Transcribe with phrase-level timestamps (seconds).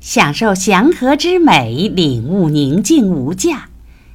[0.00, 3.68] 享受祥和之美，领悟宁静无价。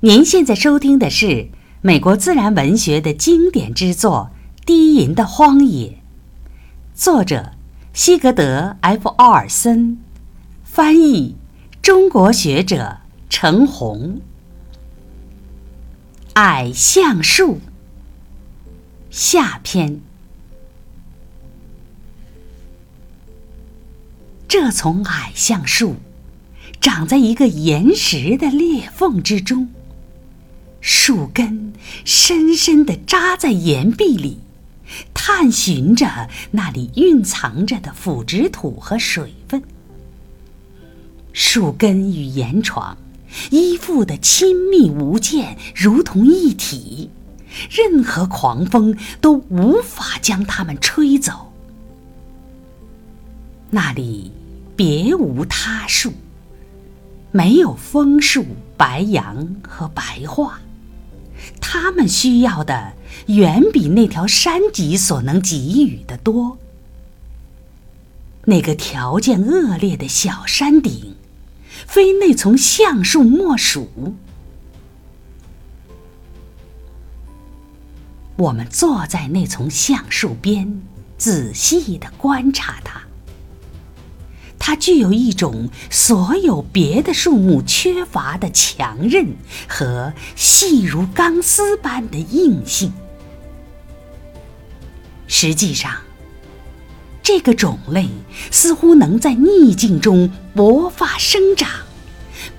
[0.00, 1.48] 您现在收听的是
[1.80, 4.30] 美国自然文学的经典之作
[4.66, 5.88] 《低吟的荒野》，
[6.94, 7.52] 作者
[7.94, 9.98] 西格德 ·F· 奥尔森，
[10.62, 11.36] 翻译
[11.80, 12.98] 中国学者
[13.30, 14.20] 程红。
[16.34, 17.58] 矮橡树
[19.10, 20.02] 下篇。
[24.50, 25.94] 这丛矮橡树
[26.80, 29.68] 长在一个岩石的裂缝之中，
[30.80, 31.72] 树根
[32.04, 34.40] 深深地扎在岩壁里，
[35.14, 39.62] 探寻着那里蕴藏着的腐殖土和水分。
[41.32, 42.98] 树根与岩床
[43.52, 47.08] 依附的亲密无间，如同一体，
[47.70, 51.52] 任何狂风都无法将它们吹走。
[53.70, 54.32] 那里。
[54.82, 56.10] 别无他树，
[57.32, 58.46] 没有枫树、
[58.78, 60.54] 白杨和白桦，
[61.60, 62.94] 他们需要的
[63.26, 66.56] 远比那条山脊所能给予的多。
[68.46, 71.14] 那个条件恶劣的小山顶，
[71.86, 74.14] 非那丛橡树莫属。
[78.38, 80.80] 我们坐在那丛橡树边，
[81.18, 83.09] 仔细的观察它。
[84.60, 89.34] 它具有一种所有别的树木缺乏的强韧
[89.66, 92.92] 和细如钢丝般的硬性。
[95.26, 95.92] 实际上，
[97.22, 98.08] 这个种类
[98.50, 101.68] 似乎能在逆境中勃发生长，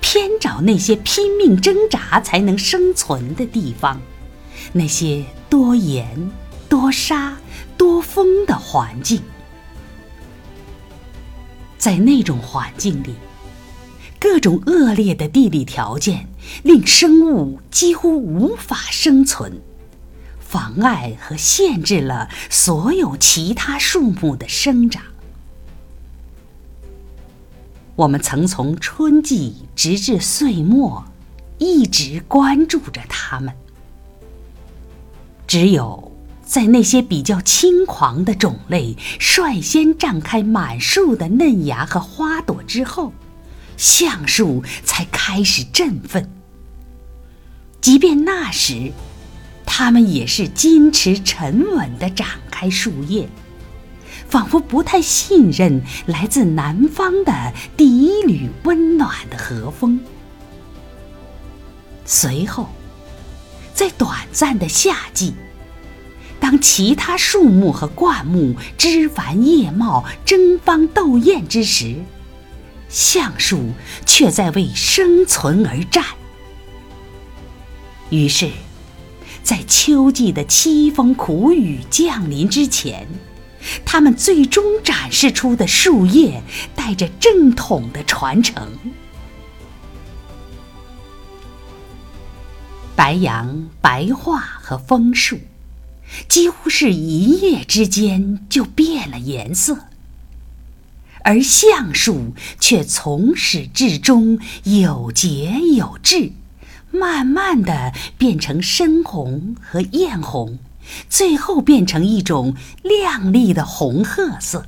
[0.00, 4.00] 偏找那些拼命挣扎才能生存的地方，
[4.72, 6.30] 那些多盐、
[6.68, 7.36] 多沙、
[7.76, 9.20] 多风的环境。
[11.80, 13.14] 在那种环境里，
[14.18, 16.28] 各种恶劣的地理条件
[16.62, 19.62] 令生物几乎无法生存，
[20.38, 25.02] 妨碍和限制了所有其他树木的生长。
[27.96, 31.02] 我们曾从春季直至岁末，
[31.56, 33.54] 一直关注着它们。
[35.46, 36.09] 只有。
[36.50, 43.12] 在那些比较轻狂的种类率先绽开满树的嫩芽和花朵之后，
[43.76, 46.28] 橡树才开始振奋。
[47.80, 48.90] 即便那时，
[49.64, 53.28] 它们也是矜持沉稳地展开树叶，
[54.28, 60.00] 仿佛不太信任来自南方的第一缕温暖的和风。
[62.04, 62.68] 随后，
[63.72, 65.32] 在短暂的夏季。
[66.40, 71.94] 当其他树木和灌木枝繁叶茂、争芳斗艳之时，
[72.88, 73.72] 橡树
[74.06, 76.04] 却在为生存而战。
[78.08, 78.50] 于是，
[79.44, 83.06] 在秋季的凄风苦雨降临之前，
[83.84, 86.42] 它们最终展示出的树叶
[86.74, 88.66] 带着正统的传承。
[92.96, 95.38] 白杨、白桦和枫树。
[96.28, 99.86] 几乎是一夜之间就变了颜色，
[101.24, 106.32] 而橡树却从始至终有节有致，
[106.90, 110.58] 慢慢的变成深红和艳红，
[111.08, 114.66] 最后变成一种亮丽的红褐色。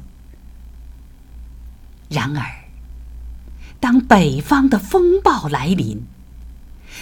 [2.08, 2.44] 然而，
[3.80, 6.04] 当北方的风暴来临，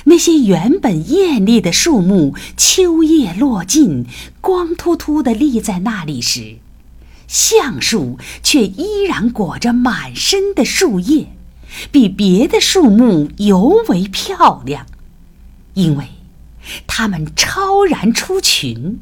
[0.04, 4.06] 那些原本艳丽的树木，秋叶落尽，
[4.40, 6.58] 光秃秃地立在那里时，
[7.26, 11.28] 橡树却依然裹着满身的树叶，
[11.92, 14.86] 比别的树木尤为漂亮，
[15.74, 16.06] 因为
[16.86, 19.00] 它们超然出群。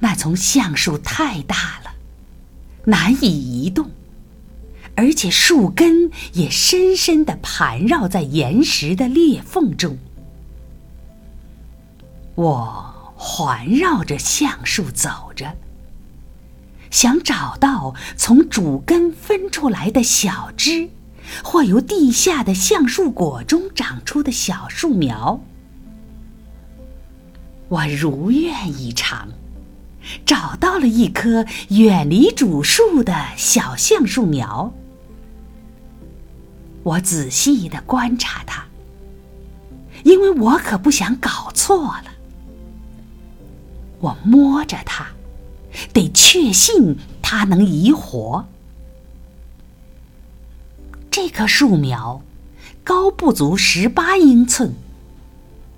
[0.00, 1.90] 那丛橡树太大了，
[2.84, 3.90] 难以移动。
[4.98, 9.96] 而且树根也深深地盘绕在岩石的裂缝中。
[12.34, 15.56] 我环绕着橡树走着，
[16.90, 20.90] 想找到从主根分出来的小枝，
[21.44, 25.40] 或由地下的橡树果中长出的小树苗。
[27.68, 29.28] 我如愿以偿，
[30.26, 34.72] 找到了一棵远离主树的小橡树苗。
[36.88, 38.64] 我仔细的观察它，
[40.04, 42.04] 因为我可不想搞错了。
[44.00, 45.08] 我摸着它，
[45.92, 48.46] 得确信它能移活。
[51.10, 52.22] 这棵树苗
[52.82, 54.72] 高不足十八英寸，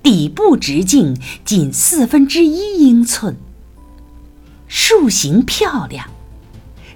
[0.04, 3.36] 底部直径仅四分之一英寸，
[4.68, 6.08] 树形漂亮，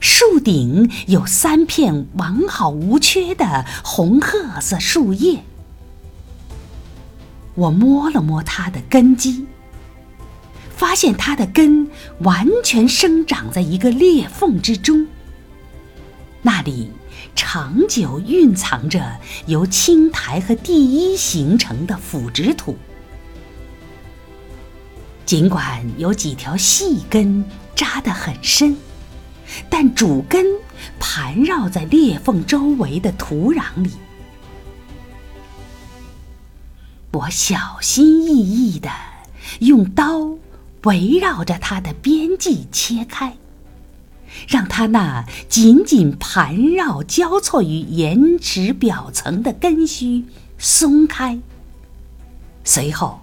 [0.07, 5.43] 树顶有三片完好无缺的红褐色树叶。
[7.55, 9.47] 我摸了摸它的根基，
[10.77, 15.07] 发现它的根完全生长在一个裂缝之中，
[16.43, 16.91] 那里。
[17.35, 22.77] 长久蕴藏着由青苔和地衣形成的腐殖土，
[25.25, 28.77] 尽管有几条细根扎得很深，
[29.69, 30.45] 但主根
[30.99, 33.93] 盘绕在裂缝周围的土壤里。
[37.13, 38.91] 我小心翼翼地
[39.61, 40.37] 用刀
[40.85, 43.37] 围绕着它的边际切开。
[44.49, 50.25] 让它那紧紧盘绕、交错于岩石表层的根须
[50.59, 51.39] 松开，
[52.65, 53.21] 随后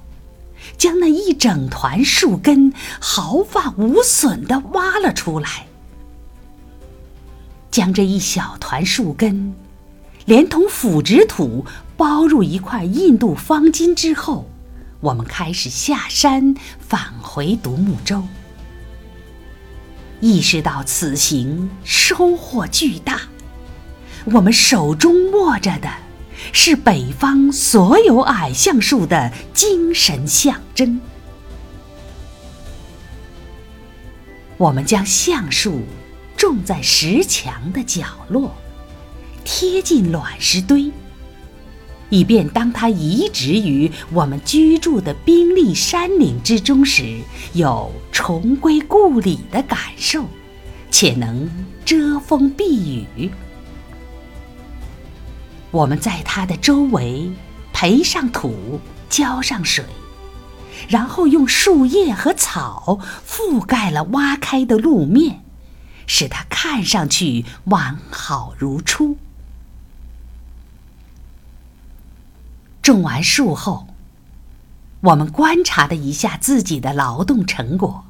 [0.77, 5.67] 将那一整团树根毫发无损地挖了出来，
[7.71, 9.55] 将这一小团树根
[10.25, 11.65] 连同腐殖土
[11.95, 14.47] 包入一块印度方巾之后，
[14.99, 18.21] 我们开始下山返回独木舟。
[20.19, 23.21] 意识到此行收获巨大，
[24.25, 25.89] 我们手中握着的
[26.53, 30.99] 是北方所有矮橡树的精神象征。
[34.57, 35.81] 我们将橡树
[36.41, 38.51] 种在石墙的角落，
[39.43, 40.91] 贴近卵石堆。
[42.09, 47.19] 以便当它移植于我们居住的冰立山岭之中时，
[47.53, 50.25] 有重归故里的感受，
[50.89, 51.47] 且能
[51.85, 53.29] 遮风避雨。
[55.69, 57.31] 我们在它的周围
[57.71, 58.79] 培上土，
[59.11, 59.85] 浇上水，
[60.89, 65.43] 然后用树叶和草覆盖了挖开的路面，
[66.13, 69.17] 使它看上去完好如初。
[72.81, 73.87] 种完树后，
[74.99, 78.03] 我们观察了一下自己的劳动成果。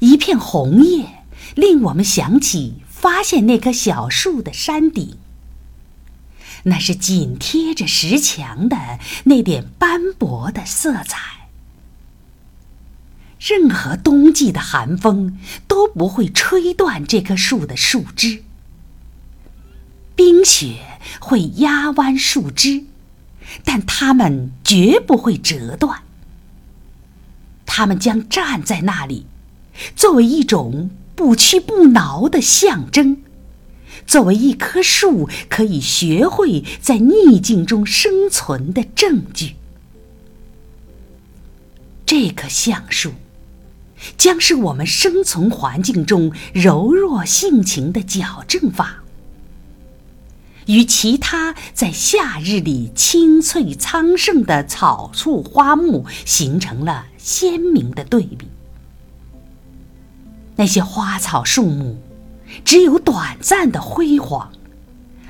[0.00, 1.22] 一片红叶
[1.54, 5.16] 令我们想起发现那棵小树的山顶，
[6.64, 11.37] 那是紧贴着石墙的那点斑驳的色彩。
[13.38, 18.42] 任何冬季的寒风都不会吹断这棵树的树枝，
[20.16, 22.84] 冰雪会压弯树枝。
[23.64, 26.02] 但它们绝不会折断，
[27.64, 29.24] 它们将站在那里，
[29.96, 33.22] 作为一种不屈不挠的象征，
[34.06, 39.54] 作为一棵树可以学会在逆境中生存的证据。
[42.04, 43.12] 这棵橡树，
[44.16, 49.02] 将是我们生存环境中柔弱性情的矫正法。
[50.66, 58.46] 与其他在夏日里青翠苍盛的草树花木形成了鲜明的对比。
[60.56, 61.98] 那些花草树木
[62.64, 64.52] 只有短暂的辉煌，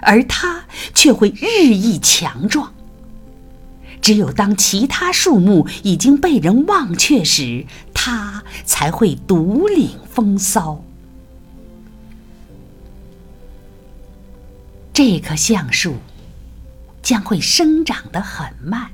[0.00, 2.72] 而它却会日益强壮。
[4.00, 7.66] 只有当其他树木已经被人忘却时，
[8.08, 10.82] 它才会独领风骚。
[14.94, 15.96] 这棵橡树
[17.02, 18.92] 将会生长得很慢，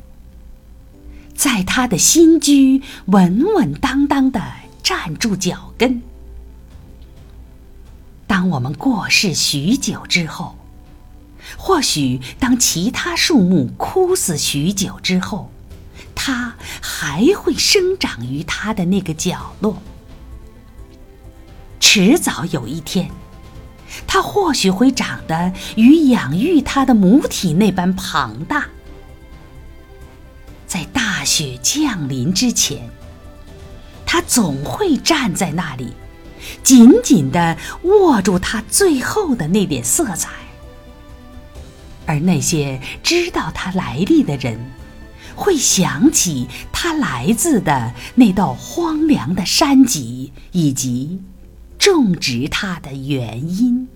[1.32, 4.42] 在它的新居稳稳当当地
[4.82, 6.02] 站住脚跟。
[8.26, 10.56] 当我们过世许久之后，
[11.56, 15.52] 或许当其他树木枯死许久之后，
[16.14, 19.82] 它还会生长于它的那个角落。
[21.80, 23.10] 迟早有一天。
[24.08, 28.66] 它或许会长得与养育它的母体那般庞大，
[30.66, 32.90] 在大雪降临之前，
[34.04, 35.92] 它总会站在那里，
[36.64, 40.30] 紧紧地握住它最后的那点色彩。
[42.04, 44.58] 而那些知道它来历的人，
[45.34, 51.20] 会想起他来自的那道荒凉的山脊，以及。
[51.76, 53.86] 种植它的原因。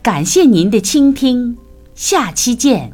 [0.00, 1.58] 感谢您的倾听，
[1.96, 2.92] 下期见。